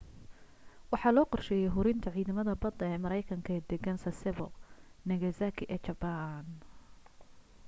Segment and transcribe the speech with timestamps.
[0.91, 4.45] waxa loo qorsheeyay hurinta ciidamada badda ee maraykanka ee deggan sasebo
[5.09, 6.45] nagasaki ee jabbaan